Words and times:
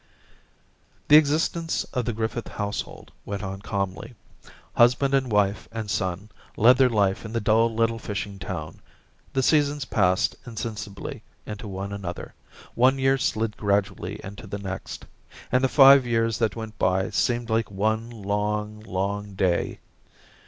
The 1.09 1.15
existence 1.17 1.83
of 1.93 2.05
the 2.05 2.11
Griffith 2.13 2.47
household 2.47 3.11
went 3.23 3.43
on 3.43 3.61
calmly. 3.61 4.15
Husband 4.73 5.13
and 5.13 5.31
wife 5.31 5.67
and 5.71 5.91
son 5.91 6.31
led 6.57 6.77
their 6.77 6.89
life 6.89 7.23
in 7.23 7.33
the 7.33 7.39
dull 7.39 7.71
little 7.71 7.99
fishing 7.99 8.39
town, 8.39 8.79
the 9.33 9.43
seasons 9.43 9.85
passed 9.85 10.35
insensibly 10.43 11.21
into 11.45 11.67
one 11.67 11.93
another, 11.93 12.33
one 12.73 12.97
year 12.97 13.19
slid 13.19 13.55
gradually 13.57 14.19
into 14.23 14.47
the 14.47 14.57
next; 14.57 15.05
and 15.51 15.63
the 15.63 15.69
five 15.69 16.03
years 16.07 16.39
that 16.39 16.55
went 16.55 16.79
by 16.79 17.11
seemed 17.11 17.51
like 17.51 17.69
one 17.69 18.09
long, 18.09 18.79
long 18.79 19.35
day. 19.35 19.77